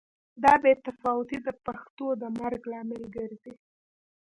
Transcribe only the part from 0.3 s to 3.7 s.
دا بې تفاوتي د پښتو د مرګ لامل ګرځي.